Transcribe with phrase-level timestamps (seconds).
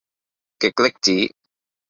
[0.57, 0.99] 極力
[1.29, 1.35] 子